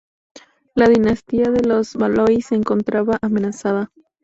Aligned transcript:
La 0.73 0.87
dinastía 0.89 1.51
de 1.51 1.61
los 1.61 1.93
Valois 1.95 2.47
se 2.47 2.55
encontraba 2.55 3.19
amenazada. 3.21 3.91